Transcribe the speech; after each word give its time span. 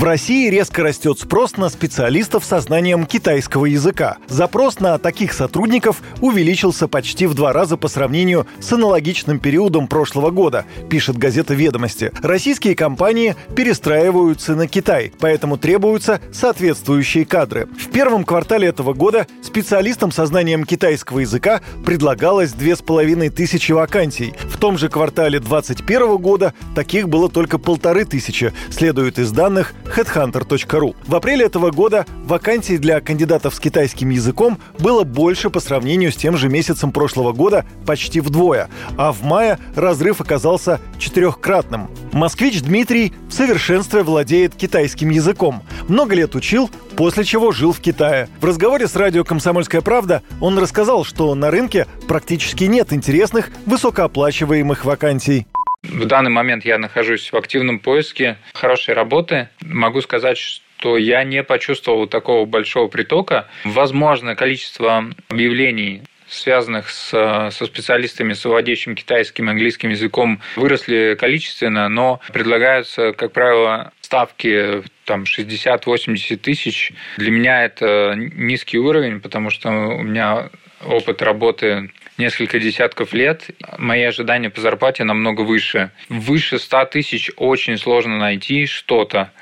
В 0.00 0.04
России 0.04 0.48
резко 0.48 0.82
растет 0.82 1.18
спрос 1.18 1.58
на 1.58 1.68
специалистов 1.68 2.42
со 2.46 2.60
знанием 2.60 3.04
китайского 3.04 3.66
языка. 3.66 4.16
Запрос 4.28 4.80
на 4.80 4.96
таких 4.96 5.34
сотрудников 5.34 6.00
увеличился 6.22 6.88
почти 6.88 7.26
в 7.26 7.34
два 7.34 7.52
раза 7.52 7.76
по 7.76 7.86
сравнению 7.86 8.46
с 8.60 8.72
аналогичным 8.72 9.38
периодом 9.38 9.88
прошлого 9.88 10.30
года, 10.30 10.64
пишет 10.88 11.18
газета 11.18 11.52
«Ведомости». 11.52 12.12
Российские 12.22 12.74
компании 12.74 13.36
перестраиваются 13.54 14.54
на 14.56 14.66
Китай, 14.68 15.12
поэтому 15.20 15.58
требуются 15.58 16.22
соответствующие 16.32 17.26
кадры. 17.26 17.66
В 17.66 17.90
первом 17.90 18.24
квартале 18.24 18.68
этого 18.68 18.94
года 18.94 19.26
специалистам 19.42 20.12
со 20.12 20.24
знанием 20.24 20.64
китайского 20.64 21.18
языка 21.18 21.60
предлагалось 21.84 22.54
две 22.54 22.74
с 22.74 22.80
половиной 22.80 23.28
тысячи 23.28 23.72
вакансий. 23.72 24.32
Том 24.60 24.76
же 24.76 24.90
квартале 24.90 25.40
2021 25.40 26.18
года 26.18 26.52
таких 26.74 27.08
было 27.08 27.30
только 27.30 27.56
полторы 27.56 28.04
тысячи, 28.04 28.52
следует 28.70 29.18
из 29.18 29.32
данных 29.32 29.72
headhunter.ru. 29.96 30.94
В 31.06 31.14
апреле 31.14 31.46
этого 31.46 31.70
года 31.70 32.04
вакансий 32.24 32.76
для 32.76 33.00
кандидатов 33.00 33.54
с 33.54 33.58
китайским 33.58 34.10
языком 34.10 34.58
было 34.78 35.04
больше 35.04 35.48
по 35.48 35.60
сравнению 35.60 36.12
с 36.12 36.16
тем 36.16 36.36
же 36.36 36.50
месяцем 36.50 36.92
прошлого 36.92 37.32
года 37.32 37.64
почти 37.86 38.20
вдвое, 38.20 38.68
а 38.98 39.12
в 39.12 39.22
мае 39.22 39.58
разрыв 39.74 40.20
оказался 40.20 40.78
четырехкратным. 40.98 41.88
Москвич 42.12 42.60
Дмитрий 42.62 43.12
в 43.28 43.32
совершенстве 43.32 44.02
владеет 44.02 44.54
китайским 44.54 45.10
языком. 45.10 45.62
Много 45.88 46.14
лет 46.14 46.34
учил, 46.34 46.70
после 46.96 47.24
чего 47.24 47.52
жил 47.52 47.72
в 47.72 47.80
Китае. 47.80 48.28
В 48.40 48.44
разговоре 48.44 48.88
с 48.88 48.96
радио 48.96 49.24
«Комсомольская 49.24 49.80
правда» 49.80 50.22
он 50.40 50.58
рассказал, 50.58 51.04
что 51.04 51.34
на 51.34 51.50
рынке 51.50 51.86
практически 52.08 52.64
нет 52.64 52.92
интересных, 52.92 53.50
высокооплачиваемых 53.66 54.84
вакансий. 54.84 55.46
В 55.82 56.04
данный 56.04 56.30
момент 56.30 56.64
я 56.64 56.78
нахожусь 56.78 57.32
в 57.32 57.36
активном 57.36 57.78
поиске 57.78 58.36
хорошей 58.52 58.94
работы. 58.94 59.48
Могу 59.62 60.02
сказать, 60.02 60.36
что 60.36 60.96
я 60.98 61.24
не 61.24 61.42
почувствовал 61.42 62.06
такого 62.06 62.44
большого 62.44 62.88
притока. 62.88 63.48
Возможно, 63.64 64.34
количество 64.34 65.06
объявлений 65.28 66.02
связанных 66.30 66.88
с, 66.88 67.10
со 67.50 67.66
специалистами 67.66 68.32
с 68.32 68.44
владеющим 68.44 68.94
китайским 68.94 69.48
и 69.48 69.50
английским 69.50 69.90
языком, 69.90 70.40
выросли 70.56 71.16
количественно, 71.18 71.88
но 71.88 72.20
предлагаются, 72.32 73.12
как 73.12 73.32
правило, 73.32 73.92
ставки 74.00 74.82
там 75.04 75.24
60-80 75.24 76.36
тысяч. 76.36 76.92
Для 77.16 77.30
меня 77.30 77.64
это 77.64 78.14
низкий 78.16 78.78
уровень, 78.78 79.20
потому 79.20 79.50
что 79.50 79.70
у 79.70 80.02
меня 80.02 80.50
опыт 80.84 81.22
работы 81.22 81.90
несколько 82.16 82.58
десятков 82.58 83.12
лет, 83.12 83.50
мои 83.78 84.02
ожидания 84.02 84.50
по 84.50 84.60
зарплате 84.60 85.04
намного 85.04 85.40
выше. 85.42 85.90
Выше 86.08 86.58
100 86.58 86.84
тысяч 86.86 87.30
очень 87.36 87.76
сложно 87.76 88.18
найти 88.18 88.66
что-то. 88.66 89.32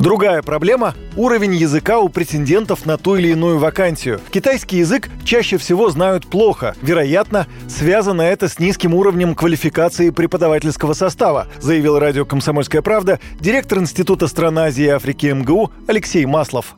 Другая 0.00 0.40
проблема– 0.40 0.94
уровень 1.16 1.54
языка 1.54 1.98
у 1.98 2.08
претендентов 2.08 2.86
на 2.86 2.96
ту 2.96 3.16
или 3.16 3.28
иную 3.28 3.58
вакансию. 3.58 4.18
Китайский 4.30 4.78
язык 4.78 5.10
чаще 5.26 5.58
всего 5.58 5.90
знают 5.90 6.26
плохо. 6.26 6.74
Вероятно, 6.80 7.46
связано 7.68 8.22
это 8.22 8.48
с 8.48 8.58
низким 8.58 8.94
уровнем 8.94 9.34
квалификации 9.34 10.08
преподавательского 10.08 10.94
состава, 10.94 11.48
заявил 11.60 11.98
радио 11.98 12.24
«Комсомольская 12.24 12.80
правда» 12.80 13.20
директор 13.40 13.78
Института 13.78 14.26
стран 14.26 14.60
Азии 14.60 14.86
и 14.86 14.88
Африки 14.88 15.26
МГУ 15.26 15.70
Алексей 15.86 16.24
Маслов. 16.24 16.76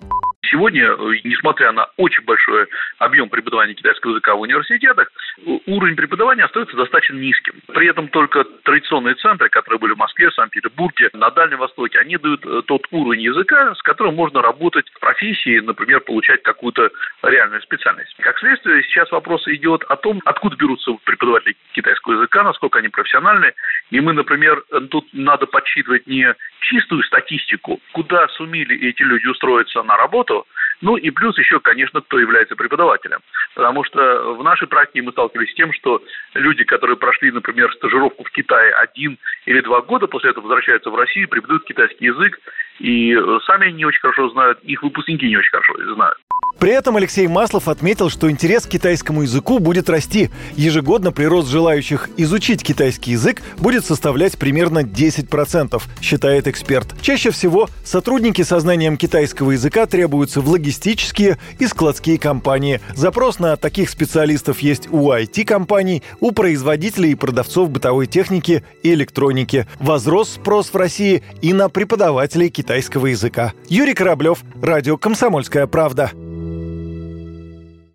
Сегодня, 0.53 0.85
э, 0.85 0.97
несмотря 1.25 1.73
на 1.73 1.89
очень 1.97 2.23
большой 2.25 2.67
объем 2.99 3.31
преподавания 3.31 3.73
китайского 3.73 4.11
языка 4.11 4.35
в 4.35 4.41
университетах, 4.41 5.11
уровень 5.67 5.97
преподавания 5.97 6.45
остается 6.45 6.77
достаточно 6.77 7.15
низким. 7.15 7.55
При 7.69 7.89
этом 7.89 8.09
только 8.09 8.45
традиционные 8.45 9.15
центры, 9.15 9.49
которые 9.49 9.79
были 9.81 9.95
в 9.95 9.99
Москве, 9.99 10.31
Санкт-Петербурге, 10.31 11.09
на 11.15 11.31
Дальнем 11.31 11.59
Востоке, 11.59 11.99
они 11.99 12.19
дают 12.19 12.45
э, 12.45 12.63
тот 12.67 12.87
уровень 12.91 13.23
языка, 13.23 13.75
с 13.75 13.83
которым 13.83 14.15
можно 14.15 14.43
работать 14.43 14.91
в 14.91 15.01
профессии, 15.01 15.59
например, 15.61 16.01
получать 16.01 16.43
какую-то 16.43 16.91
реальную 17.23 17.63
специальность. 17.63 18.15
Как 18.19 18.39
следствие, 18.39 18.83
сейчас 18.83 19.11
вопрос 19.11 19.49
идет 19.49 19.85
о 19.89 19.97
том, 19.97 20.21
откуда 20.27 20.55
берутся 20.57 20.93
преподаватели 21.05 21.57
китайского 21.73 22.15
языка, 22.15 22.43
насколько 22.43 22.79
они 22.79 22.89
профессиональны. 22.89 23.55
И 23.91 24.01
мы, 24.01 24.13
например, 24.13 24.63
тут 24.91 25.09
надо 25.15 25.47
подсчитывать 25.47 26.07
не 26.07 26.35
чистую 26.63 27.03
статистику, 27.05 27.81
куда 27.93 28.29
сумели 28.29 28.89
эти 28.89 29.03
люди 29.03 29.27
устроиться 29.27 29.83
на 29.83 29.97
работу, 29.97 30.47
ну 30.81 30.97
и 30.97 31.11
плюс 31.11 31.39
еще, 31.39 31.61
конечно, 31.61 32.01
кто 32.01 32.19
является 32.19 32.57
преподавателем. 32.57 33.21
Потому 33.55 33.85
что 33.85 34.35
в 34.35 34.43
нашей 34.43 34.67
практике 34.67 35.03
мы 35.03 35.13
сталкивались 35.13 35.51
с 35.51 35.55
тем, 35.55 35.73
что 35.73 36.03
люди, 36.35 36.65
которые 36.65 36.97
прошли, 36.97 37.31
например, 37.31 37.73
стажировку 37.75 38.25
в 38.25 38.31
Китае 38.31 38.73
один 38.75 39.19
или 39.47 39.61
два 39.61 39.83
года, 39.83 40.07
после 40.07 40.31
этого 40.31 40.45
возвращаются 40.45 40.91
в 40.91 40.97
Россию, 40.97 41.29
преподают 41.29 41.65
китайский 41.65 42.07
язык, 42.07 42.39
и 42.81 43.17
сами 43.47 43.69
они 43.69 43.77
не 43.77 43.85
очень 43.85 44.01
хорошо 44.01 44.29
знают, 44.31 44.59
их 44.65 44.83
выпускники 44.83 45.29
не 45.29 45.37
очень 45.37 45.51
хорошо 45.51 45.75
знают. 45.95 46.19
При 46.59 46.71
этом 46.71 46.97
Алексей 46.97 47.27
Маслов 47.27 47.67
отметил, 47.67 48.09
что 48.09 48.31
интерес 48.31 48.67
к 48.67 48.69
китайскому 48.69 49.23
языку 49.23 49.59
будет 49.59 49.91
расти. 49.91 50.31
Ежегодно 50.55 51.11
прирост 51.11 51.49
желающих 51.49 52.09
изучить 52.17 52.63
китайский 52.63 53.13
язык 53.13 53.43
будет 53.59 53.85
составлять 53.85 54.39
примерно 54.39 54.81
10%, 54.81 55.83
считает 56.01 56.47
эксперт. 56.47 56.95
Чаще 57.01 57.33
всего 57.33 57.69
сотрудники 57.85 58.43
со 58.43 58.61
знанием 58.61 58.97
китайского 58.97 59.51
языка 59.51 59.87
требуются 59.87 60.41
в 60.41 60.49
логистические 60.49 61.39
и 61.59 61.67
складские 61.67 62.19
компании. 62.19 62.81
Запрос 62.95 63.41
на 63.41 63.57
таких 63.57 63.91
специалистов 63.91 64.61
есть 64.61 64.89
у 64.91 65.11
IT-компаний, 65.11 66.05
у 66.21 66.31
производителей 66.31 67.11
и 67.11 67.17
продавцов 67.17 67.71
бытовой 67.71 68.07
техники 68.07 68.63
и 68.83 68.93
электроники. 68.93 69.67
Возрос 69.81 70.35
спрос 70.35 70.69
в 70.73 70.77
России 70.77 71.25
и 71.41 71.53
на 71.53 71.69
преподавателей 71.69 72.51
китайского 72.51 73.07
языка. 73.07 73.53
Юрий 73.69 73.95
Кораблев, 73.95 74.45
Радио 74.63 74.97
«Комсомольская 74.97 75.67
правда». 75.67 76.13